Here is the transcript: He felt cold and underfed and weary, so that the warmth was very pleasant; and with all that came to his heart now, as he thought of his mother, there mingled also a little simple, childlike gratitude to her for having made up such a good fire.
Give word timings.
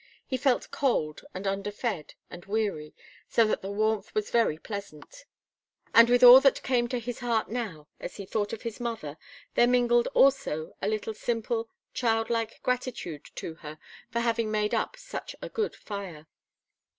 He 0.25 0.35
felt 0.35 0.71
cold 0.71 1.21
and 1.31 1.45
underfed 1.45 2.15
and 2.31 2.45
weary, 2.45 2.95
so 3.29 3.45
that 3.45 3.61
the 3.61 3.69
warmth 3.69 4.15
was 4.15 4.31
very 4.31 4.57
pleasant; 4.57 5.25
and 5.93 6.09
with 6.09 6.23
all 6.23 6.39
that 6.41 6.63
came 6.63 6.87
to 6.87 6.99
his 6.99 7.19
heart 7.19 7.51
now, 7.51 7.87
as 7.99 8.15
he 8.15 8.25
thought 8.25 8.51
of 8.51 8.63
his 8.63 8.79
mother, 8.79 9.15
there 9.53 9.67
mingled 9.67 10.07
also 10.15 10.73
a 10.81 10.87
little 10.87 11.13
simple, 11.13 11.69
childlike 11.93 12.63
gratitude 12.63 13.25
to 13.35 13.53
her 13.61 13.77
for 14.09 14.21
having 14.21 14.49
made 14.49 14.73
up 14.73 14.97
such 14.97 15.35
a 15.39 15.49
good 15.49 15.75
fire. 15.75 16.25